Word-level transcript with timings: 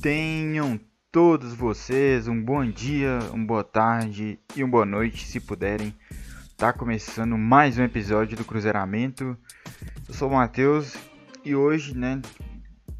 Tenham 0.00 0.80
todos 1.12 1.52
vocês 1.52 2.26
um 2.26 2.42
bom 2.42 2.64
dia, 2.64 3.18
uma 3.34 3.44
boa 3.44 3.62
tarde 3.62 4.38
e 4.56 4.64
uma 4.64 4.70
boa 4.70 4.86
noite, 4.86 5.26
se 5.26 5.38
puderem. 5.38 5.94
Tá 6.56 6.72
começando 6.72 7.36
mais 7.36 7.76
um 7.76 7.82
episódio 7.82 8.34
do 8.34 8.42
Cruzeiramento. 8.42 9.36
Eu 10.08 10.14
sou 10.14 10.30
o 10.30 10.34
Matheus 10.34 10.96
e 11.44 11.54
hoje, 11.54 11.94
né, 11.94 12.22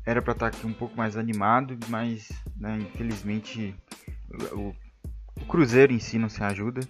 era 0.04 0.20
para 0.20 0.34
estar 0.34 0.50
tá 0.50 0.58
aqui 0.58 0.66
um 0.66 0.74
pouco 0.74 0.94
mais 0.94 1.16
animado, 1.16 1.78
mas, 1.88 2.28
né, 2.54 2.76
infelizmente, 2.78 3.74
o, 4.52 4.74
o 5.40 5.44
Cruzeiro 5.46 5.94
em 5.94 5.98
si 5.98 6.18
não 6.18 6.28
se 6.28 6.42
ajuda. 6.42 6.82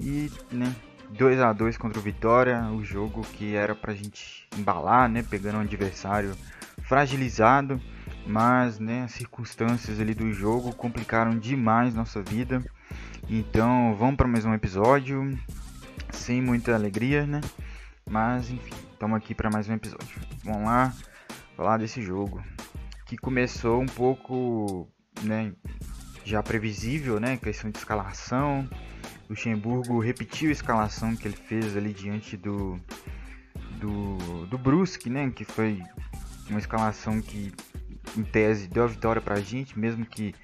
E, 0.00 0.32
né, 0.50 0.74
2 1.10 1.38
a 1.38 1.52
2 1.52 1.78
contra 1.78 2.00
o 2.00 2.02
Vitória, 2.02 2.60
o 2.72 2.82
jogo 2.82 3.22
que 3.34 3.54
era 3.54 3.76
pra 3.76 3.94
gente 3.94 4.48
embalar, 4.58 5.08
né, 5.08 5.22
pegando 5.22 5.58
um 5.58 5.62
adversário 5.62 6.34
fragilizado 6.82 7.80
mas 8.28 8.78
né, 8.78 9.04
as 9.04 9.12
circunstâncias 9.12 9.98
ali 9.98 10.12
do 10.12 10.30
jogo 10.34 10.74
complicaram 10.74 11.38
demais 11.38 11.94
nossa 11.94 12.22
vida. 12.22 12.62
Então 13.26 13.96
vamos 13.96 14.16
para 14.16 14.28
mais 14.28 14.44
um 14.44 14.52
episódio, 14.52 15.36
sem 16.10 16.42
muita 16.42 16.74
alegria, 16.74 17.26
né? 17.26 17.40
Mas 18.08 18.50
enfim, 18.50 18.74
estamos 18.92 19.16
aqui 19.16 19.34
para 19.34 19.50
mais 19.50 19.66
um 19.66 19.72
episódio. 19.72 20.20
Vamos 20.44 20.64
lá 20.64 20.94
falar 21.56 21.78
desse 21.78 22.02
jogo 22.02 22.44
que 23.06 23.16
começou 23.16 23.80
um 23.80 23.86
pouco, 23.86 24.86
né, 25.22 25.54
já 26.22 26.42
previsível, 26.42 27.18
né? 27.18 27.38
Questão 27.38 27.70
de 27.70 27.78
escalação. 27.78 28.68
Luxemburgo 29.28 29.98
repetiu 30.00 30.50
a 30.50 30.52
escalação 30.52 31.16
que 31.16 31.26
ele 31.26 31.36
fez 31.36 31.74
ali 31.74 31.94
diante 31.94 32.36
do 32.36 32.78
do, 33.80 34.44
do 34.46 34.58
Brusque, 34.58 35.08
né? 35.08 35.30
Que 35.30 35.46
foi 35.46 35.82
uma 36.50 36.58
escalação 36.58 37.22
que 37.22 37.52
em 38.16 38.22
tese, 38.22 38.68
deu 38.68 38.84
a 38.84 38.86
vitória 38.86 39.20
pra 39.20 39.40
gente, 39.40 39.78
mesmo 39.78 40.04
que 40.04 40.34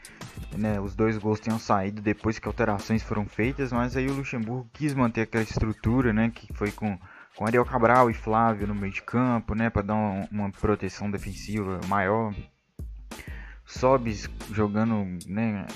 né, 0.57 0.81
os 0.81 0.95
dois 0.95 1.19
gols 1.19 1.41
tenham 1.41 1.59
saído 1.59 2.03
depois 2.03 2.39
que 2.39 2.47
alterações 2.47 3.03
foram 3.03 3.27
feitas, 3.27 3.73
mas 3.73 3.97
aí 3.97 4.07
o 4.07 4.15
Luxemburgo 4.15 4.69
quis 4.73 4.95
manter 4.95 5.23
aquela 5.23 5.45
estrutura, 5.45 6.13
né, 6.13 6.31
que 6.35 6.53
foi 6.55 6.71
com, 6.71 6.99
com 7.37 7.47
Ariel 7.47 7.65
Cabral 7.65 8.11
e 8.11 8.15
Flávio 8.15 8.67
no 8.67 8.75
meio 8.75 8.93
de 8.93 9.03
campo, 9.03 9.55
né, 9.55 9.71
para 9.71 9.83
dar 9.83 9.95
uma, 9.95 10.29
uma, 10.31 10.51
proteção 10.51 11.11
defensiva 11.11 11.81
maior. 11.89 12.35
Sobes 13.65 14.29
jogando, 14.51 15.19
né, 15.27 15.67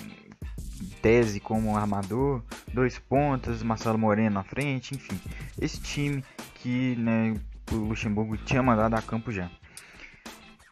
tese 1.00 1.41
como 1.41 1.76
armador, 1.76 2.42
dois 2.72 2.98
pontas, 2.98 3.62
Marcelo 3.62 3.98
Moreno 3.98 4.34
na 4.34 4.44
frente, 4.44 4.94
enfim, 4.94 5.18
esse 5.60 5.80
time 5.80 6.22
que, 6.54 6.94
né, 6.96 7.34
o 7.72 7.76
Luxemburgo 7.76 8.36
tinha 8.36 8.62
mandado 8.62 8.94
a 8.94 9.02
campo 9.02 9.30
já. 9.32 9.50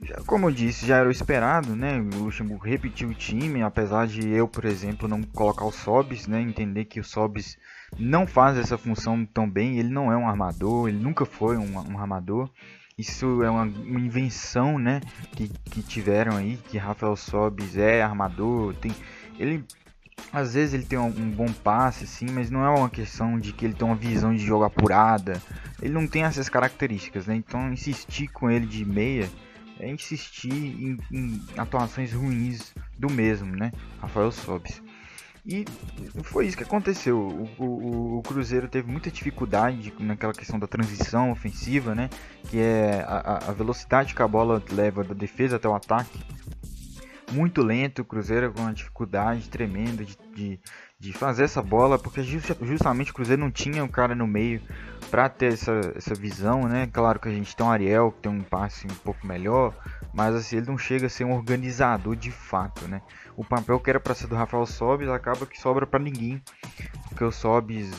Já, 0.02 0.16
como 0.26 0.48
eu 0.48 0.52
disse, 0.52 0.86
já 0.86 0.98
era 0.98 1.08
o 1.08 1.12
esperado, 1.12 1.74
né? 1.74 1.98
O 1.98 2.24
Luxemburgo 2.24 2.64
repetiu 2.64 3.08
o 3.08 3.14
time, 3.14 3.62
apesar 3.62 4.06
de 4.06 4.28
eu, 4.28 4.46
por 4.46 4.64
exemplo, 4.64 5.08
não 5.08 5.22
colocar 5.22 5.64
o 5.64 5.72
Sobis, 5.72 6.26
né? 6.26 6.40
Entender 6.40 6.84
que 6.84 7.00
o 7.00 7.04
Sobis 7.04 7.56
não 7.98 8.26
faz 8.26 8.58
essa 8.58 8.76
função 8.76 9.24
tão 9.24 9.48
bem, 9.48 9.78
ele 9.78 9.88
não 9.88 10.12
é 10.12 10.16
um 10.16 10.28
armador, 10.28 10.88
ele 10.88 10.98
nunca 10.98 11.24
foi 11.24 11.56
um, 11.56 11.78
um 11.78 11.98
armador. 11.98 12.50
Isso 12.98 13.42
é 13.42 13.50
uma, 13.50 13.62
uma, 13.62 14.00
invenção, 14.00 14.78
né? 14.78 15.00
Que, 15.32 15.48
que 15.48 15.82
tiveram 15.82 16.36
aí, 16.36 16.58
que 16.68 16.76
Rafael 16.76 17.16
Sobis 17.16 17.76
é 17.76 18.02
armador, 18.02 18.74
tem, 18.74 18.92
ele 19.38 19.64
às 20.32 20.54
vezes 20.54 20.74
ele 20.74 20.84
tem 20.84 20.98
um, 20.98 21.06
um, 21.06 21.30
bom 21.30 21.50
passe, 21.52 22.06
sim, 22.06 22.26
mas 22.30 22.50
não 22.50 22.64
é 22.64 22.70
uma 22.70 22.88
questão 22.88 23.38
de 23.38 23.52
que 23.52 23.64
ele 23.64 23.74
tem 23.74 23.86
uma 23.86 23.96
visão 23.96 24.34
de 24.34 24.44
jogo 24.44 24.64
apurada. 24.64 25.40
Ele 25.80 25.92
não 25.92 26.06
tem 26.06 26.24
essas 26.24 26.48
características, 26.48 27.26
né? 27.26 27.36
Então 27.36 27.72
insistir 27.72 28.28
com 28.28 28.50
ele 28.50 28.66
de 28.66 28.84
meia 28.84 29.28
é 29.78 29.90
insistir 29.90 30.52
em, 30.52 30.98
em, 31.12 31.42
atuações 31.56 32.12
ruins 32.12 32.74
do 32.98 33.10
mesmo, 33.10 33.54
né? 33.54 33.72
Rafael 34.00 34.32
Sobis. 34.32 34.82
E 35.44 35.64
foi 36.24 36.46
isso 36.46 36.56
que 36.56 36.64
aconteceu. 36.64 37.16
O, 37.18 37.62
o, 37.62 38.18
o, 38.18 38.22
Cruzeiro 38.22 38.66
teve 38.66 38.90
muita 38.90 39.12
dificuldade 39.12 39.94
naquela 40.00 40.32
questão 40.32 40.58
da 40.58 40.66
transição 40.66 41.30
ofensiva, 41.30 41.94
né? 41.94 42.10
Que 42.48 42.58
é 42.58 43.04
a, 43.06 43.48
a 43.48 43.52
velocidade 43.52 44.12
que 44.12 44.22
a 44.22 44.26
bola 44.26 44.60
leva 44.72 45.04
da 45.04 45.14
defesa 45.14 45.54
até 45.54 45.68
o 45.68 45.74
ataque. 45.74 46.18
Muito 47.32 47.62
lento, 47.62 48.02
o 48.02 48.04
Cruzeiro 48.04 48.52
com 48.52 48.60
uma 48.60 48.72
dificuldade 48.72 49.48
tremenda 49.48 50.04
de, 50.04 50.16
de, 50.34 50.60
de 50.98 51.12
fazer 51.12 51.44
essa 51.44 51.60
bola, 51.60 51.98
porque 51.98 52.22
justamente 52.22 53.10
o 53.10 53.14
Cruzeiro 53.14 53.42
não 53.42 53.50
tinha 53.50 53.82
um 53.82 53.88
cara 53.88 54.14
no 54.14 54.26
meio 54.26 54.62
para 55.10 55.28
ter 55.28 55.52
essa, 55.52 55.72
essa 55.94 56.14
visão, 56.14 56.68
né? 56.68 56.88
Claro 56.92 57.18
que 57.18 57.28
a 57.28 57.32
gente 57.32 57.54
tem 57.54 57.66
um 57.66 57.70
Ariel 57.70 58.12
que 58.12 58.22
tem 58.22 58.32
um 58.32 58.42
passe 58.42 58.86
um 58.86 58.94
pouco 58.96 59.26
melhor, 59.26 59.74
mas 60.12 60.34
assim, 60.34 60.58
ele 60.58 60.66
não 60.66 60.78
chega 60.78 61.06
a 61.06 61.10
ser 61.10 61.24
um 61.24 61.34
organizador 61.34 62.14
de 62.16 62.30
fato, 62.30 62.86
né? 62.86 63.02
O 63.36 63.44
papel 63.44 63.78
que 63.80 63.90
era 63.90 64.00
para 64.00 64.14
ser 64.14 64.28
do 64.28 64.34
Rafael 64.34 64.64
Sobis 64.64 65.08
acaba 65.08 65.46
que 65.46 65.60
sobra 65.60 65.86
para 65.86 66.00
ninguém, 66.00 66.42
porque 67.08 67.24
o 67.24 67.32
Sobis, 67.32 67.90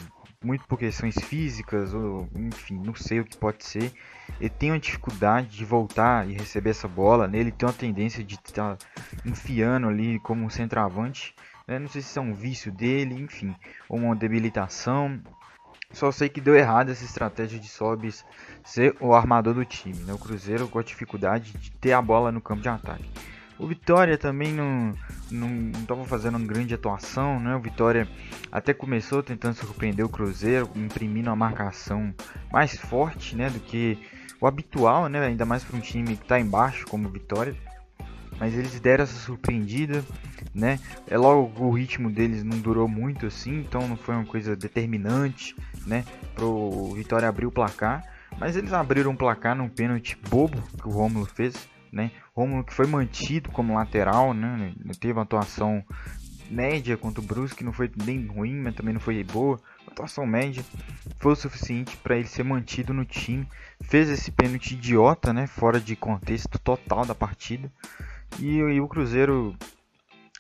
muito 0.44 0.66
por 0.68 0.78
questões 0.78 1.16
físicas, 1.16 1.94
ou 1.94 2.30
enfim, 2.36 2.80
não 2.84 2.94
sei 2.94 3.20
o 3.20 3.26
que 3.26 3.38
pode 3.38 3.64
ser, 3.66 3.92
ele 4.40 4.50
tem 4.50 4.72
uma 4.72 4.80
dificuldade 4.80 5.50
de 5.50 5.66
voltar 5.66 6.30
e 6.30 6.34
receber 6.34 6.72
essa 6.72 6.88
bola, 6.88 7.28
né? 7.28 7.40
ele 7.40 7.52
tem 7.52 7.68
uma 7.68 7.74
tendência 7.74 8.24
de 8.24 8.36
estar 8.36 8.76
tá 8.76 8.88
enfiando 9.26 9.88
ali 9.88 10.20
como 10.20 10.46
um 10.46 10.50
centroavante, 10.50 11.36
né? 11.68 11.80
não 11.80 11.88
sei 11.88 12.02
se 12.02 12.18
é 12.18 12.22
um 12.22 12.34
vício 12.34 12.72
dele, 12.72 13.16
enfim, 13.16 13.56
ou 13.90 13.98
uma 13.98 14.16
debilitação, 14.16 15.20
só 15.92 16.12
sei 16.12 16.28
que 16.28 16.42
deu 16.42 16.56
errado 16.56 16.90
essa 16.90 17.06
estratégia 17.06 17.58
de 17.60 17.68
Sobis 17.68 18.26
ser 18.64 18.96
o 19.00 19.14
armador 19.14 19.54
do 19.54 19.64
time. 19.64 19.98
Né? 20.04 20.14
O 20.14 20.18
Cruzeiro 20.18 20.68
com 20.68 20.80
a 20.80 20.84
dificuldade 20.84 21.54
de 21.54 21.72
ter 21.72 21.94
a 21.94 22.02
bola 22.02 22.32
no 22.32 22.42
campo 22.42 22.62
de 22.62 22.70
ataque. 22.70 23.10
O 23.60 23.66
Vitória 23.66 24.18
também 24.18 24.54
não 24.54 24.94
estava 25.72 26.06
fazendo 26.06 26.36
uma 26.36 26.46
grande 26.46 26.76
atuação, 26.76 27.40
né? 27.40 27.56
O 27.56 27.60
Vitória 27.60 28.08
até 28.52 28.74
começou 28.74 29.24
tentando 29.24 29.56
surpreender 29.56 30.06
o 30.06 30.10
Cruzeiro, 30.10 30.70
imprimindo 30.76 31.30
uma 31.30 31.36
marcação 31.36 32.14
mais 32.52 32.78
forte, 32.78 33.36
né, 33.36 33.50
do 33.50 33.60
que 33.60 33.98
o 34.40 34.46
habitual, 34.46 35.10
né? 35.10 35.26
Ainda 35.26 35.46
mais 35.46 35.64
para 35.64 35.76
um 35.76 35.82
time 35.82 36.16
que 36.16 36.24
está 36.24 36.40
embaixo 36.40 36.86
como 36.86 37.08
o 37.08 37.12
Vitória. 37.12 37.56
Mas 38.40 38.54
eles 38.54 38.80
deram 38.80 39.04
essa 39.04 39.18
surpreendida, 39.18 40.06
né? 40.54 40.80
É 41.08 41.18
logo 41.18 41.66
o 41.66 41.72
ritmo 41.72 42.12
deles 42.12 42.44
não 42.44 42.60
durou 42.60 42.88
muito 42.88 43.26
assim, 43.26 43.62
então 43.62 43.88
não 43.88 43.98
foi 43.98 44.14
uma 44.14 44.26
coisa 44.26 44.56
determinante, 44.56 45.56
né? 45.88 46.06
Pro 46.36 46.92
Vitória 46.94 47.28
abrir 47.28 47.48
o 47.48 47.52
placar, 47.52 48.04
mas 48.40 48.56
eles 48.56 48.72
abriram 48.72 49.14
o 49.14 49.18
placar 49.18 49.56
num 49.56 49.68
pênalti 49.68 50.16
bobo 50.30 50.62
que 50.80 50.88
o 50.88 50.92
Romulo 50.92 51.26
fez, 51.26 51.68
né? 51.98 52.12
Romulo 52.36 52.64
que 52.64 52.74
foi 52.74 52.86
mantido 52.86 53.50
como 53.52 53.74
lateral, 53.74 54.34
né? 54.34 54.72
Teve 55.00 55.14
uma 55.14 55.24
atuação 55.24 55.84
média 56.50 56.96
contra 56.96 57.20
o 57.20 57.26
Brusque, 57.26 57.64
não 57.64 57.74
foi 57.74 57.90
bem 57.90 58.26
ruim, 58.28 58.56
mas 58.56 58.76
também 58.76 58.94
não 58.94 59.02
foi 59.02 59.22
boa. 59.24 59.60
Uma 59.82 59.92
atuação 59.92 60.26
média 60.26 60.64
foi 61.18 61.34
o 61.34 61.36
suficiente 61.36 61.98
para 61.98 62.16
ele 62.16 62.28
ser 62.28 62.44
mantido 62.44 62.94
no 62.94 63.04
time. 63.04 63.48
Fez 63.82 64.10
esse 64.10 64.32
pênalti 64.32 64.74
idiota, 64.74 65.34
né? 65.34 65.48
Fora 65.48 65.80
de 65.80 65.96
contexto 65.96 66.60
total 66.60 67.04
da 67.04 67.16
partida. 67.16 67.72
E, 68.40 68.58
e 68.58 68.80
o 68.80 68.88
Cruzeiro, 68.88 69.56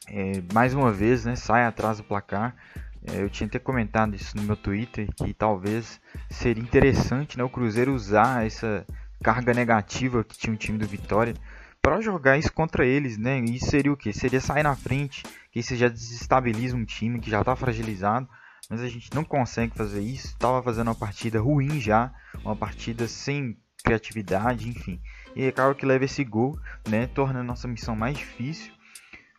é, 0.07 0.43
mais 0.53 0.75
uma 0.75 0.91
vez, 0.91 1.25
né, 1.25 1.35
sai 1.35 1.65
atrás 1.65 1.97
do 1.97 2.03
placar. 2.03 2.55
É, 3.03 3.21
eu 3.21 3.29
tinha 3.29 3.47
até 3.47 3.57
comentado 3.57 4.15
isso 4.15 4.37
no 4.37 4.43
meu 4.43 4.55
Twitter, 4.55 5.07
que 5.15 5.33
talvez 5.33 5.99
seria 6.29 6.61
interessante 6.61 7.37
né, 7.37 7.43
o 7.43 7.49
Cruzeiro 7.49 7.93
usar 7.93 8.45
essa 8.45 8.85
carga 9.23 9.53
negativa 9.53 10.23
que 10.23 10.37
tinha 10.37 10.53
o 10.53 10.57
time 10.57 10.77
do 10.77 10.87
Vitória 10.87 11.33
para 11.81 12.01
jogar 12.01 12.37
isso 12.37 12.51
contra 12.51 12.85
eles, 12.85 13.17
né? 13.17 13.39
E 13.39 13.55
isso 13.55 13.67
seria 13.67 13.93
o 13.93 13.97
que? 13.97 14.11
Seria 14.11 14.41
sair 14.41 14.63
na 14.63 14.75
frente, 14.75 15.23
que 15.51 15.59
isso 15.59 15.75
já 15.75 15.87
desestabiliza 15.87 16.75
um 16.75 16.83
time 16.83 17.19
que 17.19 17.29
já 17.29 17.39
está 17.39 17.55
fragilizado, 17.55 18.27
mas 18.69 18.81
a 18.81 18.89
gente 18.89 19.13
não 19.15 19.23
consegue 19.23 19.73
fazer 19.73 20.01
isso. 20.01 20.27
Estava 20.27 20.61
fazendo 20.61 20.87
uma 20.89 20.95
partida 20.95 21.39
ruim 21.39 21.79
já, 21.79 22.11
uma 22.43 22.55
partida 22.55 23.07
sem 23.07 23.57
criatividade, 23.83 24.67
enfim. 24.67 24.99
E 25.35 25.47
acaba 25.47 25.73
que 25.73 25.85
leva 25.85 26.03
esse 26.03 26.23
gol, 26.23 26.59
né? 26.89 27.07
Torna 27.07 27.39
a 27.39 27.43
nossa 27.43 27.67
missão 27.67 27.95
mais 27.95 28.17
difícil. 28.17 28.73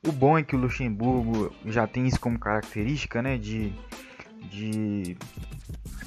O 0.07 0.13
bom 0.13 0.39
é 0.39 0.43
que 0.43 0.57
o 0.57 0.59
Luxemburgo 0.59 1.55
já 1.67 1.87
tem 1.87 2.07
isso 2.07 2.21
como 2.21 2.39
característica, 2.39 3.21
né? 3.21 3.37
De, 3.37 3.75
de 4.51 5.19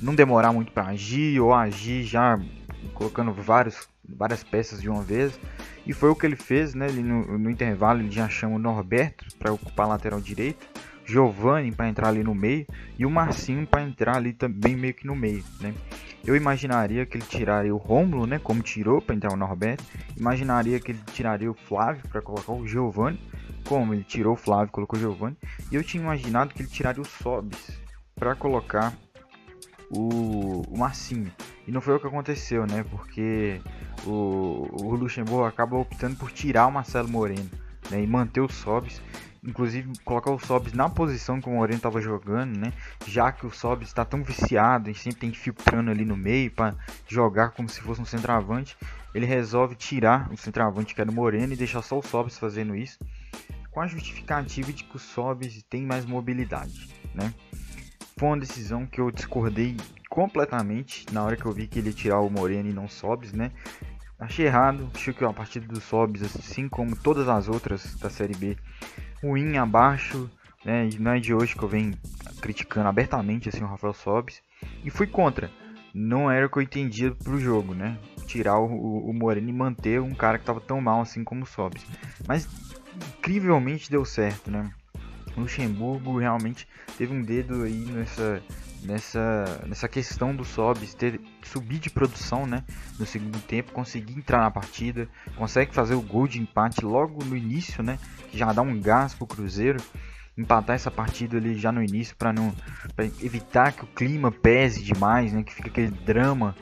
não 0.01 0.15
demorar 0.15 0.51
muito 0.51 0.71
para 0.71 0.87
agir 0.87 1.39
ou 1.39 1.53
agir 1.53 2.03
já 2.03 2.39
colocando 2.93 3.31
vários, 3.33 3.87
várias 4.07 4.43
peças 4.43 4.81
de 4.81 4.89
uma 4.89 5.01
vez. 5.01 5.39
E 5.85 5.93
foi 5.93 6.09
o 6.09 6.15
que 6.15 6.25
ele 6.25 6.35
fez, 6.35 6.73
né? 6.73 6.87
Ele, 6.87 7.01
no, 7.01 7.37
no 7.37 7.49
intervalo 7.49 7.99
ele 7.99 8.11
já 8.11 8.29
chama 8.29 8.55
o 8.55 8.59
Norberto 8.59 9.25
para 9.37 9.51
ocupar 9.51 9.87
a 9.87 9.89
lateral 9.89 10.21
direita. 10.21 10.65
Giovanni 11.03 11.71
para 11.71 11.89
entrar 11.89 12.09
ali 12.09 12.23
no 12.23 12.33
meio 12.33 12.65
e 12.97 13.05
o 13.05 13.09
Marcinho 13.09 13.65
para 13.67 13.81
entrar 13.81 14.15
ali 14.15 14.33
também 14.33 14.75
meio 14.75 14.93
que 14.93 15.05
no 15.05 15.15
meio, 15.15 15.43
né? 15.59 15.73
Eu 16.23 16.35
imaginaria 16.35 17.05
que 17.05 17.17
ele 17.17 17.25
tiraria 17.25 17.73
o 17.73 17.77
Rômulo, 17.77 18.27
né, 18.27 18.37
como 18.37 18.61
tirou 18.61 19.01
para 19.01 19.15
entrar 19.15 19.33
o 19.33 19.35
Norberto. 19.35 19.83
Imaginaria 20.15 20.79
que 20.79 20.91
ele 20.91 21.01
tiraria 21.11 21.49
o 21.49 21.55
Flávio 21.55 22.03
para 22.07 22.21
colocar 22.21 22.51
o 22.53 22.67
Giovanni, 22.67 23.19
como 23.67 23.93
ele 23.93 24.03
tirou 24.03 24.33
o 24.33 24.37
Flávio 24.37 24.71
colocou 24.71 24.97
o 24.99 25.01
Giovanni. 25.01 25.35
E 25.71 25.75
eu 25.75 25.83
tinha 25.83 26.03
imaginado 26.03 26.53
que 26.53 26.61
ele 26.61 26.69
tiraria 26.69 27.01
o 27.01 27.05
Sobis 27.05 27.81
para 28.15 28.35
colocar 28.35 28.93
o, 29.91 30.63
o 30.69 30.77
Marcinho. 30.77 31.31
E 31.67 31.71
não 31.71 31.81
foi 31.81 31.95
o 31.95 31.99
que 31.99 32.07
aconteceu, 32.07 32.65
né? 32.65 32.83
Porque 32.89 33.61
o, 34.05 34.67
o 34.81 34.95
Luxemburgo 34.95 35.45
acaba 35.45 35.77
optando 35.77 36.15
por 36.15 36.31
tirar 36.31 36.67
o 36.67 36.71
Marcelo 36.71 37.07
Moreno. 37.07 37.49
né, 37.89 38.01
e 38.01 38.07
manter 38.07 38.41
os 38.41 38.53
Sobs 38.55 39.01
inclusive 39.43 39.91
colocar 40.05 40.31
o 40.31 40.39
Sobs 40.39 40.73
na 40.73 40.89
posição 40.89 41.41
que 41.41 41.49
o 41.49 41.53
Moreno 41.53 41.77
estava 41.77 41.99
jogando, 41.99 42.57
né? 42.57 42.71
Já 43.07 43.31
que 43.31 43.45
o 43.45 43.51
Sobs 43.51 43.87
está 43.87 44.05
tão 44.05 44.23
viciado 44.23 44.89
e 44.89 44.95
sempre 44.95 45.21
tem 45.21 45.33
filtrando 45.33 45.89
ali 45.89 46.05
no 46.05 46.15
meio 46.15 46.51
para 46.51 46.75
jogar 47.07 47.51
como 47.51 47.67
se 47.67 47.81
fosse 47.81 48.01
um 48.01 48.05
centroavante, 48.05 48.77
ele 49.13 49.25
resolve 49.25 49.75
tirar 49.75 50.31
o 50.31 50.37
centroavante 50.37 50.93
que 50.93 51.01
era 51.01 51.09
o 51.09 51.13
Moreno 51.13 51.53
e 51.53 51.55
deixar 51.55 51.81
só 51.81 51.97
o 51.97 52.03
Sobs 52.03 52.37
fazendo 52.37 52.75
isso, 52.75 52.99
com 53.71 53.81
a 53.81 53.87
justificativa 53.87 54.71
de 54.71 54.83
que 54.83 54.95
o 54.95 54.99
Sobs 54.99 55.63
tem 55.63 55.85
mais 55.85 56.05
mobilidade, 56.05 56.89
né? 57.13 57.33
Foi 58.21 58.29
uma 58.29 58.37
decisão 58.37 58.85
que 58.85 59.01
eu 59.01 59.09
discordei 59.09 59.75
completamente 60.07 61.07
na 61.11 61.23
hora 61.23 61.35
que 61.35 61.43
eu 61.43 61.51
vi 61.51 61.65
que 61.65 61.79
ele 61.79 61.87
ia 61.87 61.95
tirar 61.95 62.19
o 62.19 62.29
Moreno 62.29 62.69
e 62.69 62.71
não 62.71 62.87
Sobs, 62.87 63.33
né? 63.33 63.49
Achei 64.19 64.45
errado, 64.45 64.91
achei 64.93 65.11
que 65.11 65.25
a 65.25 65.33
partida 65.33 65.65
do 65.65 65.81
Sobs, 65.81 66.21
assim 66.21 66.69
como 66.69 66.95
todas 66.95 67.27
as 67.27 67.47
outras 67.47 67.95
da 67.95 68.11
Série 68.11 68.35
B, 68.35 68.55
ruim, 69.23 69.57
abaixo, 69.57 70.29
né? 70.63 70.87
Não 70.99 71.13
é 71.13 71.19
de 71.19 71.33
hoje 71.33 71.55
que 71.55 71.63
eu 71.63 71.67
venho 71.67 71.97
criticando 72.39 72.87
abertamente 72.87 73.49
assim, 73.49 73.63
o 73.63 73.67
Rafael 73.67 73.95
Sobis. 73.95 74.39
E 74.83 74.91
fui 74.91 75.07
contra. 75.07 75.49
Não 75.91 76.29
era 76.29 76.45
o 76.45 76.49
que 76.51 76.59
eu 76.59 76.61
entendia 76.61 77.09
pro 77.15 77.39
jogo, 77.39 77.73
né? 77.73 77.97
Tirar 78.27 78.59
o, 78.59 79.09
o 79.09 79.11
Moreno 79.11 79.49
e 79.49 79.53
manter 79.53 79.99
um 79.99 80.13
cara 80.13 80.37
que 80.37 80.45
tava 80.45 80.61
tão 80.61 80.79
mal 80.79 81.01
assim 81.01 81.23
como 81.23 81.41
o 81.41 81.47
Sobis. 81.47 81.83
Mas 82.27 82.47
incrivelmente 83.17 83.89
deu 83.89 84.05
certo, 84.05 84.51
né? 84.51 84.71
Luxemburgo 85.37 86.17
realmente 86.17 86.67
teve 86.97 87.13
um 87.13 87.21
dedo 87.21 87.63
aí 87.63 87.85
nessa, 87.85 88.43
nessa, 88.83 89.61
nessa 89.67 89.87
questão 89.87 90.35
do 90.35 90.43
Sobis 90.43 90.93
ter 90.93 91.19
subir 91.43 91.79
de 91.79 91.89
produção, 91.89 92.45
né, 92.45 92.63
no 92.99 93.05
segundo 93.05 93.39
tempo, 93.39 93.71
conseguir 93.71 94.13
entrar 94.13 94.39
na 94.39 94.51
partida, 94.51 95.07
consegue 95.35 95.73
fazer 95.73 95.95
o 95.95 96.01
gol 96.01 96.27
de 96.27 96.39
empate 96.39 96.83
logo 96.83 97.23
no 97.23 97.35
início, 97.35 97.83
né, 97.83 97.97
que 98.29 98.37
já 98.37 98.51
dá 98.53 98.61
um 98.61 98.79
gás 98.79 99.13
pro 99.13 99.27
Cruzeiro 99.27 99.81
empatar 100.37 100.75
essa 100.75 100.89
partida 100.89 101.37
ali 101.37 101.57
já 101.57 101.71
no 101.71 101.83
início 101.83 102.15
para 102.15 102.31
não 102.31 102.53
pra 102.95 103.05
evitar 103.05 103.73
que 103.73 103.83
o 103.83 103.87
clima 103.87 104.31
pese 104.31 104.81
demais, 104.81 105.33
né, 105.33 105.43
que 105.43 105.53
fica 105.53 105.67
aquele 105.67 105.91
drama 105.91 106.55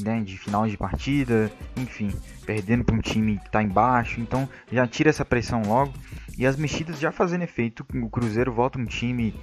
né, 0.00 0.20
de 0.20 0.36
final 0.36 0.66
de 0.66 0.76
partida, 0.76 1.50
enfim, 1.76 2.12
perdendo 2.44 2.84
para 2.84 2.94
um 2.94 3.00
time 3.00 3.38
que 3.38 3.46
está 3.46 3.62
embaixo, 3.62 4.20
então 4.20 4.48
já 4.70 4.86
tira 4.86 5.10
essa 5.10 5.24
pressão 5.24 5.62
logo. 5.62 5.92
E 6.36 6.46
as 6.46 6.56
mexidas 6.56 6.98
já 6.98 7.10
fazendo 7.10 7.42
efeito, 7.42 7.86
o 7.94 8.10
Cruzeiro 8.10 8.52
volta 8.52 8.78
um 8.78 8.84
time 8.84 9.34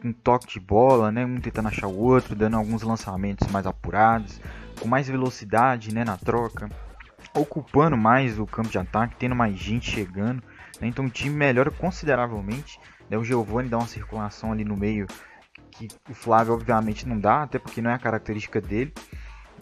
com 0.00 0.12
toque 0.12 0.54
de 0.54 0.60
bola, 0.60 1.10
né, 1.10 1.24
um 1.24 1.40
tentando 1.40 1.68
achar 1.68 1.88
o 1.88 1.98
outro, 1.98 2.34
dando 2.34 2.56
alguns 2.56 2.82
lançamentos 2.82 3.50
mais 3.50 3.66
apurados, 3.66 4.40
com 4.80 4.86
mais 4.86 5.08
velocidade, 5.08 5.92
né, 5.94 6.04
na 6.04 6.16
troca, 6.16 6.68
ocupando 7.34 7.96
mais 7.96 8.38
o 8.38 8.46
campo 8.46 8.68
de 8.68 8.78
ataque, 8.78 9.16
tendo 9.18 9.34
mais 9.34 9.56
gente 9.56 9.90
chegando, 9.90 10.42
né, 10.80 10.86
então 10.86 11.06
o 11.06 11.10
time 11.10 11.34
melhora 11.34 11.70
consideravelmente, 11.70 12.78
né, 13.10 13.18
o 13.18 13.24
Giovani 13.24 13.68
dá 13.68 13.78
uma 13.78 13.88
circulação 13.88 14.52
ali 14.52 14.64
no 14.64 14.76
meio 14.76 15.06
que 15.70 15.88
o 16.08 16.14
Flávio 16.14 16.54
obviamente 16.54 17.06
não 17.06 17.18
dá, 17.18 17.42
até 17.42 17.58
porque 17.58 17.82
não 17.82 17.90
é 17.90 17.94
a 17.94 17.98
característica 17.98 18.60
dele. 18.60 18.92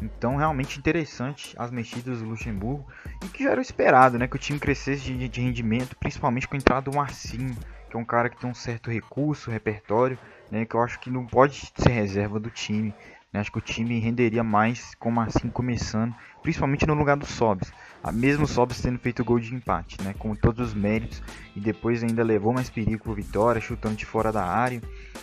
Então, 0.00 0.36
realmente 0.36 0.78
interessante 0.78 1.54
as 1.58 1.70
mexidas 1.70 2.20
do 2.20 2.28
Luxemburgo 2.28 2.86
e 3.24 3.28
que 3.28 3.44
já 3.44 3.50
era 3.50 3.60
esperado, 3.60 4.18
né? 4.18 4.26
Que 4.26 4.36
o 4.36 4.38
time 4.38 4.58
crescesse 4.58 5.02
de, 5.02 5.28
de 5.28 5.40
rendimento, 5.40 5.96
principalmente 5.96 6.48
com 6.48 6.56
a 6.56 6.58
entrada 6.58 6.90
do 6.90 6.96
Marcinho, 6.96 7.56
que 7.88 7.96
é 7.96 7.98
um 7.98 8.04
cara 8.04 8.28
que 8.28 8.36
tem 8.36 8.50
um 8.50 8.54
certo 8.54 8.90
recurso, 8.90 9.50
repertório, 9.50 10.18
né? 10.50 10.64
Que 10.64 10.74
eu 10.74 10.82
acho 10.82 10.98
que 10.98 11.10
não 11.10 11.26
pode 11.26 11.72
ser 11.76 11.90
reserva 11.90 12.40
do 12.40 12.50
time. 12.50 12.94
Né? 13.32 13.40
Acho 13.40 13.50
que 13.50 13.58
o 13.58 13.60
time 13.60 13.98
renderia 13.98 14.44
mais 14.44 14.94
com 14.94 15.08
o 15.08 15.12
Marcinho 15.12 15.52
começando, 15.52 16.14
principalmente 16.42 16.86
no 16.86 16.94
lugar 16.94 17.16
do 17.16 17.26
Sobs. 17.26 17.72
Mesmo 18.12 18.44
o 18.44 18.46
Sobs 18.46 18.80
tendo 18.80 18.98
feito 18.98 19.22
o 19.22 19.24
gol 19.24 19.40
de 19.40 19.54
empate, 19.54 20.00
né? 20.02 20.14
Com 20.18 20.34
todos 20.34 20.68
os 20.68 20.74
méritos 20.74 21.22
e 21.56 21.60
depois 21.60 22.02
ainda 22.02 22.22
levou 22.22 22.52
mais 22.52 22.68
perigo 22.68 23.02
para 23.02 23.14
vitória, 23.14 23.60
chutando 23.60 23.96
de 23.96 24.04
fora 24.04 24.30
da 24.30 24.44
área. 24.44 24.82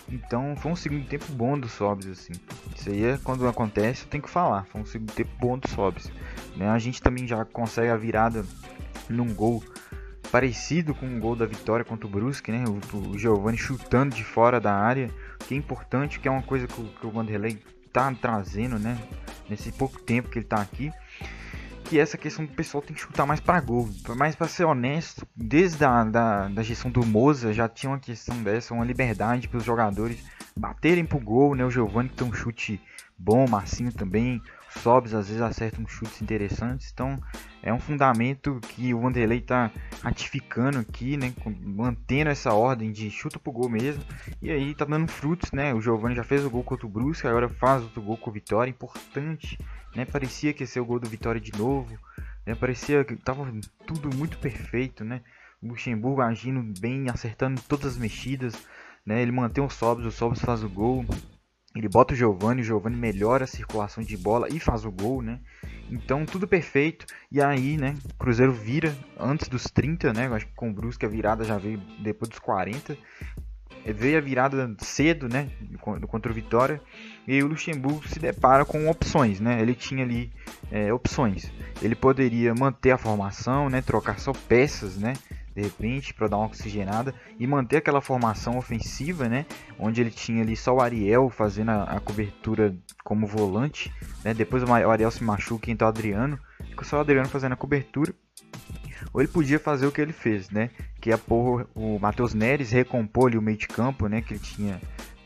Então 0.10 0.56
foi 0.56 0.72
um 0.72 0.76
segundo 0.76 1.06
tempo 1.06 1.26
bom 1.32 1.60
do 1.60 1.70
Sobs, 1.70 2.08
assim. 2.08 2.34
Isso 2.76 2.90
aí 2.90 3.04
é 3.04 3.20
quando 3.24 3.48
acontece, 3.48 4.04
eu 4.04 4.10
tenho 4.10 4.24
que 4.24 4.30
falar. 4.30 4.66
Foi 4.66 4.82
um 4.82 4.86
segundo 4.86 5.14
tempo 5.14 5.30
bom 5.40 5.60
do 5.60 5.68
Sobs. 5.70 6.12
Né? 6.56 6.68
A 6.68 6.80
gente 6.80 7.02
também 7.02 7.28
já 7.28 7.46
consegue 7.46 7.90
a 7.90 7.96
virada 7.96 8.44
num 9.08 9.32
gol 9.32 9.64
parecido 10.32 10.96
com 10.96 11.06
o 11.06 11.20
gol 11.20 11.36
da 11.36 11.46
vitória 11.46 11.86
contra 11.86 12.08
o 12.08 12.10
Brusque, 12.10 12.52
né? 12.52 12.64
O, 12.68 13.10
o 13.10 13.18
Giovani 13.18 13.58
chutando 13.58 14.16
de 14.16 14.24
fora 14.24 14.60
da 14.60 14.74
área, 14.74 15.12
que 15.48 15.54
é 15.54 15.58
importante, 15.58 16.20
que 16.20 16.28
é 16.28 16.32
uma 16.32 16.42
coisa 16.42 16.66
que 16.66 16.82
o, 16.82 16.86
que 16.86 17.06
o 17.06 17.12
Vanderlei 17.12 17.60
tá 17.94 18.12
trazendo, 18.20 18.80
né? 18.80 18.98
Nesse 19.48 19.72
pouco 19.72 20.02
tempo 20.02 20.30
que 20.30 20.40
ele 20.40 20.46
tá 20.46 20.62
aqui 20.62 20.92
que 21.92 22.00
essa 22.00 22.18
questão 22.18 22.46
do 22.46 22.54
pessoal 22.54 22.82
tem 22.82 22.96
que 22.96 23.02
chutar 23.02 23.26
mais 23.26 23.42
para 23.42 23.60
gol. 23.60 23.90
Mas 24.16 24.34
para 24.34 24.48
ser 24.48 24.64
honesto, 24.64 25.28
desde 25.36 25.84
a 25.84 26.06
da, 26.06 26.48
da 26.48 26.64
gestão 26.64 26.90
do 26.90 27.06
Moza 27.06 27.52
já 27.52 27.68
tinha 27.68 27.90
uma 27.90 28.00
questão 28.00 28.42
dessa, 28.42 28.74
uma 28.74 28.86
liberdade 28.86 29.50
para 29.50 29.58
os 29.58 29.66
jogadores 29.66 30.24
baterem 30.56 31.06
pro 31.06 31.20
gol, 31.20 31.54
né? 31.54 31.66
O 31.66 31.70
Giovani 31.70 32.08
que 32.08 32.16
tem 32.16 32.26
um 32.26 32.32
chute 32.32 32.82
bom, 33.18 33.46
Marcinho 33.46 33.92
também, 33.92 34.42
Sobs 34.80 35.14
às 35.14 35.28
vezes 35.28 35.42
acerta 35.42 35.82
uns 35.82 35.92
chutes 35.92 36.22
interessantes. 36.22 36.92
Então 36.92 37.22
é 37.62 37.74
um 37.74 37.80
fundamento 37.80 38.60
que 38.70 38.94
o 38.94 39.02
Vanderlei 39.02 39.40
está 39.40 39.72
ratificando 40.02 40.80
aqui, 40.80 41.18
né? 41.18 41.34
Mantendo 41.64 42.30
essa 42.30 42.54
ordem 42.54 42.92
de 42.92 43.10
chuta 43.10 43.40
pro 43.40 43.52
gol 43.52 43.70
mesmo. 43.70 44.04
E 44.42 44.52
aí 44.52 44.74
tá 44.74 44.86
dando 44.86 45.08
frutos, 45.08 45.52
né? 45.52 45.74
O 45.74 45.82
Giovani 45.82 46.16
já 46.16 46.24
fez 46.24 46.46
o 46.46 46.50
gol 46.50 46.64
contra 46.64 46.86
o 46.86 46.90
Brusque, 46.90 47.28
agora 47.28 47.50
faz 47.50 47.84
outro 47.84 48.02
gol 48.02 48.18
com 48.18 48.30
o 48.30 48.34
Vitória, 48.34 48.70
importante 48.70 49.58
né? 49.96 50.06
Parecia 50.06 50.54
que 50.54 50.64
ia 50.64 50.68
ser 50.68 50.80
o 50.80 50.86
gol 50.86 51.00
do 51.00 51.10
Vitória 51.10 51.40
de 51.40 51.52
novo, 51.58 51.98
né? 52.46 52.56
Parecia 52.56 53.04
que 53.04 53.16
tava 53.16 53.52
tudo 53.86 54.16
muito 54.16 54.38
perfeito, 54.38 55.04
né? 55.04 55.22
O 55.62 55.68
Luxemburgo 55.68 56.22
agindo 56.22 56.62
bem, 56.80 57.10
acertando 57.10 57.62
todas 57.62 57.94
as 57.94 57.98
mexidas, 57.98 58.56
né? 59.06 59.22
Ele 59.22 59.32
mantém 59.32 59.64
o 59.64 59.70
Sobs, 59.70 60.06
o 60.06 60.12
Sobs 60.12 60.42
faz 60.42 60.64
o 60.64 60.70
gol. 60.70 61.06
Ele 61.76 61.88
bota 61.88 62.14
o 62.14 62.18
Giovani, 62.18 62.62
o 62.62 62.64
Giovani 62.64 62.98
melhora 62.98 63.46
a 63.46 63.48
circulação 63.48 64.04
de 64.04 64.18
bola 64.18 64.48
e 64.50 64.60
faz 64.60 64.84
o 64.84 64.92
gol, 64.92 65.22
né? 65.22 65.40
Então 65.90 66.26
tudo 66.26 66.48
perfeito. 66.48 67.06
E 67.32 67.42
aí, 67.42 67.78
né, 67.78 67.96
o 68.14 68.14
Cruzeiro 68.16 68.52
vira 68.52 68.96
antes 69.18 69.48
dos 69.48 69.64
30, 69.64 70.12
né? 70.12 70.28
Acho 70.28 70.48
que 70.48 70.54
com 70.54 70.70
o 70.70 70.74
Brusque 70.74 71.06
a 71.06 71.10
virada 71.10 71.44
já 71.44 71.58
veio 71.58 71.82
depois 72.04 72.30
dos 72.30 72.40
40 72.40 72.98
veio 73.86 74.18
a 74.18 74.22
virada 74.22 74.76
cedo, 74.80 75.28
né, 75.28 75.50
contra 76.08 76.32
o 76.32 76.36
Vitória, 76.36 76.82
e 77.28 77.42
o 77.42 77.48
Luxemburgo 77.48 78.08
se 78.08 78.20
depara 78.20 78.64
com 78.64 78.90
opções, 78.90 79.40
né, 79.40 79.60
ele 79.62 79.74
tinha 79.74 80.04
ali 80.04 80.32
é, 80.72 80.94
opções, 80.94 81.52
ele 81.82 81.96
poderia 81.96 82.54
manter 82.54 82.92
a 82.92 82.98
formação, 82.98 83.70
né, 83.70 83.82
trocar 83.82 84.20
só 84.20 84.34
peças, 84.34 84.98
né, 84.98 85.14
de 85.56 85.62
repente 85.62 86.14
para 86.14 86.28
dar 86.28 86.38
uma 86.38 86.46
oxigenada 86.46 87.14
e 87.40 87.46
manter 87.46 87.78
aquela 87.78 88.02
formação 88.02 88.58
ofensiva, 88.58 89.28
né, 89.28 89.46
onde 89.78 90.02
ele 90.02 90.12
tinha 90.12 90.42
ali 90.42 90.56
só 90.56 90.76
o 90.76 90.82
Ariel 90.82 91.30
fazendo 91.30 91.70
a, 91.72 91.84
a 91.84 92.00
cobertura 92.00 92.76
como 93.04 93.28
volante, 93.28 93.94
né, 94.24 94.34
depois 94.34 94.64
o 94.64 94.74
Ariel 94.74 95.12
se 95.12 95.24
machuca 95.24 95.70
e 95.70 95.74
entra 95.74 95.88
o 95.88 95.90
Adriano, 95.90 96.40
ficou 96.70 96.86
só 96.86 96.98
o 96.98 97.02
Adriano 97.02 97.30
fazendo 97.30 97.54
a 97.54 97.58
cobertura 97.58 98.14
ou 99.14 99.22
ele 99.22 99.28
podia 99.28 99.60
fazer 99.60 99.86
o 99.86 99.92
que 99.92 100.00
ele 100.00 100.14
fez, 100.14 100.50
né? 100.50 100.70
Que 101.00 101.12
é 101.12 101.18
pôr 101.18 101.68
o 101.76 102.00
Matheus 102.00 102.34
Neres, 102.34 102.72
recompor 102.72 103.28
ali 103.28 103.38
o 103.38 103.42
meio 103.42 103.58
de 103.58 103.68
campo, 103.68 104.08
né? 104.08 104.22
Que 104.22 104.34
ele 104.34 104.40
tinha 104.40 104.80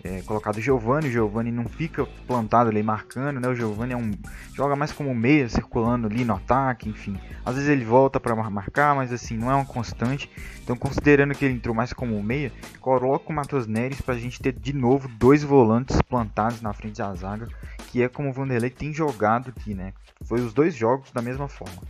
é, 0.06 0.22
colocado 0.22 0.58
o 0.58 0.62
Giovani, 0.62 1.08
o 1.08 1.12
Giovani 1.12 1.52
não 1.52 1.68
fica 1.68 2.06
plantado 2.28 2.70
ali 2.70 2.84
marcando, 2.84 3.40
né? 3.40 3.48
O 3.48 3.56
Giovani 3.56 3.94
é 3.94 3.98
um, 3.98 4.12
joga 4.54 4.76
mais 4.76 4.92
como 4.92 5.16
meia, 5.16 5.50
circulando 5.50 6.06
ali 6.06 6.24
no 6.24 6.36
ataque, 6.36 6.88
enfim. 6.88 7.20
Às 7.44 7.56
vezes 7.56 7.68
ele 7.68 7.84
volta 7.84 8.20
para 8.20 8.36
marcar, 8.36 8.94
mas 8.94 9.12
assim, 9.12 9.36
não 9.36 9.50
é 9.50 9.56
uma 9.56 9.66
constante. 9.66 10.30
Então, 10.62 10.76
considerando 10.76 11.34
que 11.34 11.44
ele 11.44 11.56
entrou 11.56 11.74
mais 11.74 11.92
como 11.92 12.22
meia, 12.22 12.52
coloca 12.80 13.32
o 13.32 13.36
Matheus 13.36 13.66
Neres 13.66 14.00
para 14.00 14.14
a 14.14 14.20
gente 14.20 14.40
ter 14.40 14.54
de 14.54 14.74
novo 14.74 15.08
dois 15.08 15.42
volantes 15.42 16.00
plantados 16.04 16.62
na 16.62 16.72
frente 16.72 17.00
da 17.00 17.12
zaga, 17.16 17.48
que 17.88 18.04
é 18.04 18.08
como 18.08 18.30
o 18.30 18.34
Vanderlei 18.34 18.70
tem 18.70 18.94
jogado 18.94 19.50
aqui, 19.50 19.74
né? 19.74 19.92
Foi 20.26 20.40
os 20.40 20.54
dois 20.54 20.76
jogos 20.76 21.12
da 21.12 21.22
mesma 21.22 21.48
forma. 21.48 21.82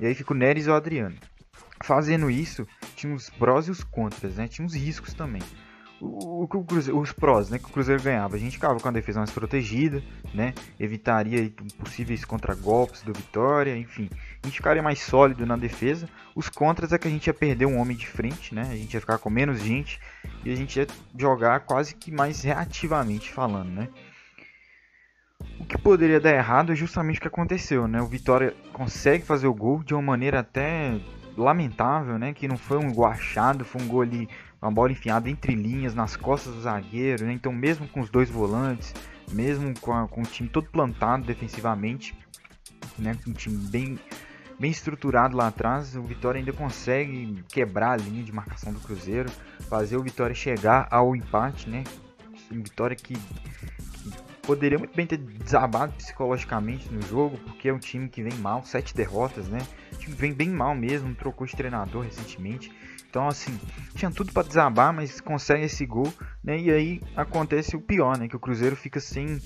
E 0.00 0.06
aí 0.06 0.14
fica 0.14 0.32
o 0.32 0.36
Neres 0.36 0.66
e 0.66 0.70
o 0.70 0.74
Adriano. 0.74 1.16
Fazendo 1.82 2.30
isso, 2.30 2.64
tinha 2.94 3.12
os 3.12 3.28
prós 3.28 3.66
e 3.66 3.72
os 3.72 3.82
contras, 3.82 4.36
né? 4.36 4.46
Tinha 4.46 4.64
os 4.64 4.74
riscos 4.74 5.14
também. 5.14 5.42
O, 6.04 6.44
o, 6.44 6.64
Cruzeiro, 6.64 7.00
os 7.00 7.12
prós, 7.12 7.48
né? 7.48 7.58
Que 7.58 7.64
o 7.64 7.70
Cruzeiro 7.70 8.02
ganhava. 8.02 8.36
A 8.36 8.38
gente 8.38 8.52
ficava 8.52 8.78
com 8.78 8.88
a 8.88 8.90
defesa 8.90 9.20
mais 9.20 9.30
protegida, 9.30 10.02
né? 10.34 10.52
Evitaria 10.78 11.50
possíveis 11.78 12.24
contragolpes 12.24 13.02
do 13.02 13.12
Vitória, 13.12 13.74
enfim. 13.74 14.10
A 14.42 14.46
gente 14.46 14.56
ficaria 14.56 14.82
mais 14.82 15.00
sólido 15.00 15.46
na 15.46 15.56
defesa. 15.56 16.06
Os 16.34 16.50
contras 16.50 16.92
é 16.92 16.98
que 16.98 17.08
a 17.08 17.10
gente 17.10 17.26
ia 17.26 17.34
perder 17.34 17.64
um 17.64 17.78
homem 17.78 17.96
de 17.96 18.06
frente, 18.06 18.54
né? 18.54 18.68
A 18.70 18.76
gente 18.76 18.92
ia 18.92 19.00
ficar 19.00 19.16
com 19.16 19.30
menos 19.30 19.60
gente 19.60 19.98
e 20.44 20.52
a 20.52 20.54
gente 20.54 20.78
ia 20.78 20.86
jogar 21.18 21.60
quase 21.60 21.94
que 21.94 22.12
mais 22.12 22.42
reativamente 22.42 23.32
falando, 23.32 23.70
né? 23.70 23.88
O 25.58 25.64
que 25.64 25.78
poderia 25.78 26.20
dar 26.20 26.34
errado 26.34 26.72
é 26.72 26.76
justamente 26.76 27.18
o 27.18 27.22
que 27.22 27.28
aconteceu, 27.28 27.88
né? 27.88 28.02
O 28.02 28.06
Vitória 28.06 28.54
consegue 28.72 29.24
fazer 29.24 29.46
o 29.46 29.54
gol 29.54 29.82
de 29.82 29.94
uma 29.94 30.02
maneira 30.02 30.40
até 30.40 31.00
lamentável, 31.36 32.18
né? 32.18 32.32
Que 32.32 32.48
não 32.48 32.56
foi 32.56 32.78
um 32.78 32.92
gol 32.92 33.06
achado, 33.06 33.64
foi 33.64 33.82
um 33.82 33.88
gol 33.88 34.02
ali, 34.02 34.28
uma 34.60 34.70
bola 34.70 34.92
enfiada 34.92 35.28
entre 35.28 35.54
linhas, 35.54 35.94
nas 35.94 36.16
costas 36.16 36.54
do 36.54 36.60
zagueiro, 36.60 37.24
né? 37.24 37.32
Então, 37.32 37.52
mesmo 37.52 37.86
com 37.88 38.00
os 38.00 38.10
dois 38.10 38.30
volantes, 38.30 38.94
mesmo 39.30 39.72
com, 39.80 39.92
a, 39.92 40.08
com 40.08 40.22
o 40.22 40.24
time 40.26 40.48
todo 40.48 40.68
plantado 40.68 41.24
defensivamente, 41.24 42.16
né? 42.98 43.16
Com 43.24 43.30
um 43.30 43.34
time 43.34 43.56
bem 43.56 43.98
bem 44.58 44.70
estruturado 44.70 45.36
lá 45.36 45.48
atrás. 45.48 45.96
O 45.96 46.02
Vitória 46.02 46.38
ainda 46.38 46.52
consegue 46.52 47.42
quebrar 47.48 47.92
a 47.92 47.96
linha 47.96 48.22
de 48.22 48.32
marcação 48.32 48.72
do 48.72 48.80
Cruzeiro, 48.80 49.30
fazer 49.68 49.96
o 49.96 50.02
Vitória 50.02 50.34
chegar 50.34 50.86
ao 50.90 51.14
empate, 51.16 51.68
né? 51.68 51.84
Vitória 52.50 52.94
que 52.94 53.14
poderia 54.46 54.78
muito 54.78 54.94
bem 54.94 55.06
ter 55.06 55.16
desabado 55.16 55.92
psicologicamente 55.94 56.92
no 56.92 57.02
jogo, 57.02 57.38
porque 57.38 57.68
é 57.68 57.72
um 57.72 57.78
time 57.78 58.08
que 58.08 58.22
vem 58.22 58.34
mal, 58.34 58.64
sete 58.64 58.94
derrotas, 58.94 59.48
né? 59.48 59.58
O 59.92 59.96
time 59.96 60.14
vem 60.14 60.32
bem 60.32 60.50
mal 60.50 60.74
mesmo, 60.74 61.14
trocou 61.14 61.46
de 61.46 61.56
treinador 61.56 62.04
recentemente. 62.04 62.72
Então, 63.08 63.28
assim, 63.28 63.58
tinha 63.94 64.10
tudo 64.10 64.32
para 64.32 64.46
desabar, 64.46 64.92
mas 64.92 65.20
consegue 65.20 65.64
esse 65.64 65.86
gol, 65.86 66.12
né? 66.42 66.58
E 66.58 66.70
aí 66.70 67.00
acontece 67.16 67.76
o 67.76 67.80
pior, 67.80 68.18
né? 68.18 68.26
Que 68.26 68.36
o 68.36 68.40
Cruzeiro 68.40 68.74
fica 68.74 68.98
sem 68.98 69.40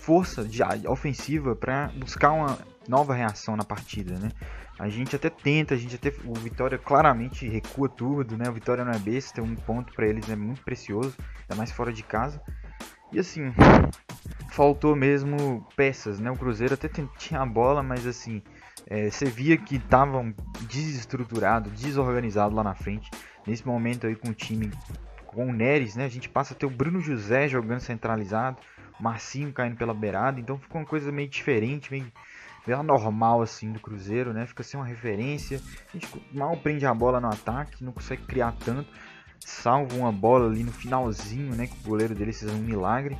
força 0.00 0.42
de 0.44 0.62
ofensiva 0.88 1.54
para 1.54 1.88
buscar 1.96 2.32
uma 2.32 2.58
nova 2.88 3.14
reação 3.14 3.56
na 3.56 3.64
partida, 3.64 4.18
né? 4.18 4.30
A 4.78 4.88
gente 4.88 5.14
até 5.14 5.28
tenta, 5.28 5.74
a 5.74 5.76
gente 5.76 5.94
até 5.94 6.12
o 6.24 6.34
Vitória 6.34 6.78
claramente 6.78 7.46
recua 7.46 7.88
tudo, 7.88 8.36
né? 8.36 8.48
O 8.48 8.52
Vitória 8.52 8.84
não 8.84 8.92
é 8.92 8.98
besta, 8.98 9.42
um 9.42 9.54
ponto 9.54 9.92
para 9.92 10.06
eles 10.06 10.28
é 10.28 10.34
muito 10.34 10.62
precioso, 10.62 11.14
ainda 11.42 11.54
mais 11.56 11.70
fora 11.70 11.92
de 11.92 12.02
casa. 12.02 12.40
E 13.12 13.18
assim, 13.20 13.42
faltou 14.52 14.94
mesmo 14.94 15.66
peças, 15.74 16.20
né? 16.20 16.30
O 16.30 16.36
Cruzeiro 16.36 16.74
até 16.74 16.88
tinha 17.18 17.40
a 17.40 17.46
bola, 17.46 17.82
mas 17.82 18.06
assim, 18.06 18.42
é, 18.86 19.10
você 19.10 19.24
via 19.24 19.56
que 19.56 19.76
estavam 19.76 20.34
desestruturado, 20.68 21.70
desorganizado 21.70 22.54
lá 22.54 22.62
na 22.62 22.74
frente. 22.74 23.10
Nesse 23.46 23.66
momento 23.66 24.06
aí 24.06 24.14
com 24.14 24.28
o 24.28 24.34
time 24.34 24.70
com 25.26 25.46
o 25.46 25.52
Neres, 25.52 25.96
né? 25.96 26.04
A 26.04 26.10
gente 26.10 26.28
passa 26.28 26.52
a 26.52 26.56
ter 26.56 26.66
o 26.66 26.70
Bruno 26.70 27.00
José 27.00 27.48
jogando 27.48 27.80
centralizado, 27.80 28.58
Marcinho 29.00 29.50
caindo 29.52 29.76
pela 29.76 29.94
beirada, 29.94 30.38
então 30.38 30.58
ficou 30.58 30.82
uma 30.82 30.86
coisa 30.86 31.10
meio 31.10 31.28
diferente, 31.28 31.90
meio, 31.90 32.12
meio 32.66 32.78
anormal 32.78 33.40
assim 33.40 33.72
do 33.72 33.80
Cruzeiro, 33.80 34.34
né? 34.34 34.44
Fica 34.44 34.62
sem 34.62 34.78
uma 34.78 34.86
referência. 34.86 35.60
A 35.88 35.92
gente 35.96 36.06
mal 36.30 36.54
prende 36.58 36.84
a 36.84 36.92
bola 36.92 37.18
no 37.18 37.28
ataque, 37.28 37.82
não 37.82 37.92
consegue 37.92 38.22
criar 38.24 38.54
tanto. 38.64 38.88
Salva 39.40 39.96
uma 39.96 40.12
bola 40.12 40.46
ali 40.46 40.62
no 40.62 40.70
finalzinho, 40.70 41.54
né? 41.56 41.66
Que 41.66 41.74
o 41.84 41.88
goleiro 41.88 42.14
dele 42.14 42.32
fez 42.34 42.52
um 42.52 42.58
milagre. 42.58 43.16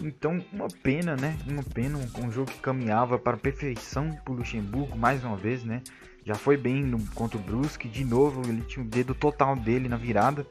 Então, 0.00 0.44
uma 0.52 0.68
pena, 0.68 1.16
né? 1.16 1.36
Uma 1.46 1.62
pena, 1.62 1.98
um, 1.98 2.26
um 2.26 2.32
jogo 2.32 2.50
que 2.50 2.58
caminhava 2.58 3.18
para 3.18 3.36
a 3.36 3.40
perfeição 3.40 4.10
para 4.24 4.32
o 4.32 4.36
Luxemburgo, 4.36 4.96
mais 4.96 5.24
uma 5.24 5.36
vez, 5.36 5.64
né? 5.64 5.82
Já 6.24 6.34
foi 6.34 6.56
bem 6.56 6.82
no, 6.82 6.98
contra 7.14 7.38
o 7.38 7.40
Brusque, 7.40 7.86
de 7.86 8.02
novo 8.02 8.40
ele 8.48 8.62
tinha 8.62 8.84
o 8.84 8.88
dedo 8.88 9.14
total 9.14 9.54
dele 9.54 9.90
na 9.90 9.96
virada, 9.98 10.46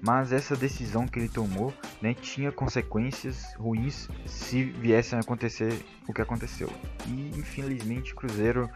mas 0.00 0.32
essa 0.32 0.56
decisão 0.56 1.06
que 1.06 1.18
ele 1.18 1.28
tomou, 1.28 1.74
né, 2.00 2.14
tinha 2.14 2.50
consequências 2.50 3.54
ruins 3.58 4.08
se 4.24 4.64
viesse 4.64 5.14
a 5.14 5.20
acontecer 5.20 5.84
o 6.06 6.14
que 6.14 6.22
aconteceu. 6.22 6.72
E 7.06 7.38
infelizmente 7.38 8.12
o 8.12 8.16
Cruzeiro 8.16 8.70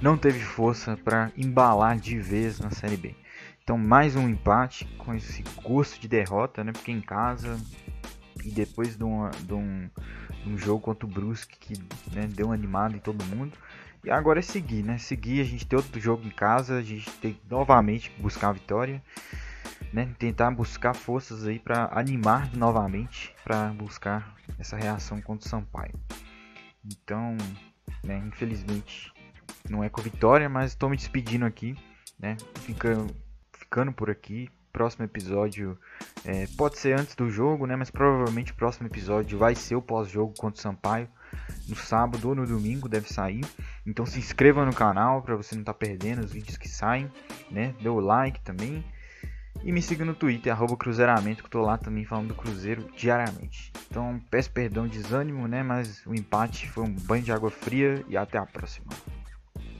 não 0.00 0.16
teve 0.16 0.40
força 0.40 0.96
para 0.96 1.30
embalar 1.36 1.98
de 1.98 2.18
vez 2.18 2.58
na 2.60 2.70
Série 2.70 2.96
B. 2.96 3.14
Então 3.62 3.76
mais 3.76 4.16
um 4.16 4.26
empate 4.26 4.86
com 4.96 5.14
esse 5.14 5.44
gosto 5.62 6.00
de 6.00 6.08
derrota, 6.08 6.64
né? 6.64 6.72
Porque 6.72 6.90
em 6.90 7.00
casa 7.00 7.58
e 8.44 8.50
depois 8.50 8.96
de, 8.96 9.04
uma, 9.04 9.30
de, 9.30 9.54
um, 9.54 9.88
de 10.44 10.48
um 10.48 10.58
jogo 10.58 10.80
contra 10.80 11.06
o 11.06 11.10
Brusque 11.10 11.58
que 11.58 11.74
né, 12.12 12.26
deu 12.26 12.48
um 12.48 12.52
animado 12.52 12.96
em 12.96 13.00
todo 13.00 13.24
mundo. 13.24 13.56
E 14.02 14.10
agora 14.10 14.38
é 14.38 14.42
seguir, 14.42 14.82
né? 14.82 14.96
Seguir, 14.96 15.40
a 15.40 15.44
gente 15.44 15.66
tem 15.66 15.76
outro 15.76 16.00
jogo 16.00 16.26
em 16.26 16.30
casa, 16.30 16.78
a 16.78 16.82
gente 16.82 17.10
tem 17.18 17.34
que 17.34 17.40
novamente 17.50 18.10
buscar 18.18 18.48
a 18.48 18.52
vitória, 18.52 19.02
né? 19.92 20.08
Tentar 20.18 20.50
buscar 20.52 20.94
forças 20.94 21.46
aí 21.46 21.58
para 21.58 21.90
animar 21.92 22.50
novamente, 22.56 23.34
para 23.44 23.68
buscar 23.74 24.34
essa 24.58 24.76
reação 24.76 25.20
contra 25.20 25.46
o 25.46 25.50
Sampaio. 25.50 26.00
Então, 26.82 27.36
né, 28.02 28.22
infelizmente 28.26 29.12
não 29.68 29.84
é 29.84 29.90
com 29.90 30.00
vitória, 30.00 30.48
mas 30.48 30.70
estou 30.70 30.88
me 30.88 30.96
despedindo 30.96 31.44
aqui, 31.44 31.76
né? 32.18 32.38
Fica, 32.60 32.96
ficando 33.52 33.92
por 33.92 34.10
aqui 34.10 34.48
próximo 34.72 35.04
episódio 35.04 35.78
é, 36.24 36.46
pode 36.56 36.78
ser 36.78 36.98
antes 36.98 37.14
do 37.14 37.30
jogo, 37.30 37.66
né? 37.66 37.76
Mas 37.76 37.90
provavelmente 37.90 38.52
o 38.52 38.54
próximo 38.54 38.86
episódio 38.86 39.38
vai 39.38 39.54
ser 39.54 39.76
o 39.76 39.82
pós-jogo 39.82 40.34
contra 40.38 40.58
o 40.58 40.62
Sampaio. 40.62 41.08
No 41.68 41.76
sábado 41.76 42.28
ou 42.28 42.34
no 42.34 42.46
domingo 42.46 42.88
deve 42.88 43.12
sair. 43.12 43.44
Então 43.86 44.04
se 44.04 44.18
inscreva 44.18 44.64
no 44.64 44.74
canal 44.74 45.22
para 45.22 45.36
você 45.36 45.54
não 45.54 45.62
estar 45.62 45.72
tá 45.72 45.78
perdendo 45.78 46.24
os 46.24 46.32
vídeos 46.32 46.56
que 46.56 46.68
saem, 46.68 47.10
né? 47.50 47.74
Dê 47.80 47.88
o 47.88 48.00
like 48.00 48.40
também. 48.40 48.84
E 49.62 49.72
me 49.72 49.82
siga 49.82 50.04
no 50.04 50.14
Twitter, 50.14 50.52
arroba 50.52 50.76
Cruzeiramento, 50.76 51.42
que 51.42 51.46
eu 51.46 51.50
tô 51.50 51.60
lá 51.60 51.76
também 51.76 52.04
falando 52.04 52.28
do 52.28 52.34
Cruzeiro 52.34 52.88
diariamente. 52.96 53.70
Então 53.90 54.20
peço 54.30 54.50
perdão, 54.50 54.88
desânimo, 54.88 55.46
né? 55.46 55.62
Mas 55.62 56.04
o 56.06 56.14
empate 56.14 56.68
foi 56.68 56.84
um 56.84 56.92
banho 56.92 57.22
de 57.22 57.32
água 57.32 57.50
fria 57.50 58.02
e 58.08 58.16
até 58.16 58.38
a 58.38 58.46
próxima. 58.46 58.86